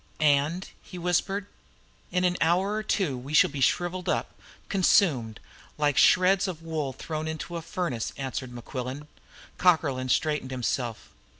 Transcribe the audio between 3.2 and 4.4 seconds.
shall be shrivelled up,